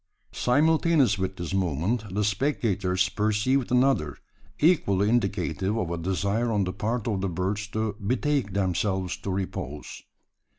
Simultaneous 0.31 1.19
with 1.19 1.35
this 1.35 1.53
movement, 1.53 2.11
the 2.15 2.23
spectators 2.23 3.07
perceived 3.07 3.71
another 3.71 4.17
equally 4.59 5.07
indicative 5.07 5.77
of 5.77 5.91
a 5.91 5.97
desire 5.99 6.51
on 6.51 6.63
the 6.63 6.73
part 6.73 7.07
of 7.07 7.21
the 7.21 7.29
birds 7.29 7.67
to 7.67 7.95
betake 8.03 8.51
themselves 8.51 9.15
to 9.17 9.29
repose. 9.29 10.01